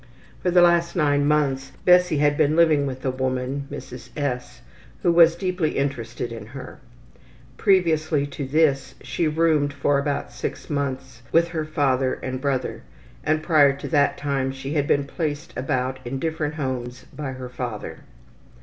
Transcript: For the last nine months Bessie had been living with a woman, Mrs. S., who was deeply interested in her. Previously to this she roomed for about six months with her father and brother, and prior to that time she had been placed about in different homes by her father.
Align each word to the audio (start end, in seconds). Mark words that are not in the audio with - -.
For 0.41 0.49
the 0.49 0.63
last 0.63 0.95
nine 0.95 1.27
months 1.27 1.73
Bessie 1.85 2.17
had 2.17 2.35
been 2.35 2.55
living 2.55 2.87
with 2.87 3.05
a 3.05 3.11
woman, 3.11 3.67
Mrs. 3.69 4.09
S., 4.17 4.61
who 5.03 5.11
was 5.11 5.35
deeply 5.35 5.77
interested 5.77 6.31
in 6.31 6.47
her. 6.47 6.79
Previously 7.57 8.25
to 8.25 8.47
this 8.47 8.95
she 9.03 9.27
roomed 9.27 9.71
for 9.71 9.99
about 9.99 10.31
six 10.31 10.71
months 10.71 11.21
with 11.31 11.49
her 11.49 11.65
father 11.65 12.15
and 12.15 12.41
brother, 12.41 12.81
and 13.23 13.43
prior 13.43 13.73
to 13.77 13.87
that 13.89 14.17
time 14.17 14.51
she 14.51 14.73
had 14.73 14.87
been 14.87 15.03
placed 15.03 15.53
about 15.55 15.99
in 16.03 16.17
different 16.17 16.55
homes 16.55 17.05
by 17.15 17.33
her 17.33 17.47
father. 17.47 17.99